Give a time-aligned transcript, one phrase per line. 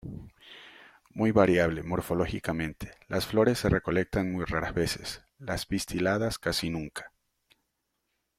[1.13, 7.11] Muy variable morfológicamente; las flores se recolectan muy raras veces, las pistiladas casi nunca.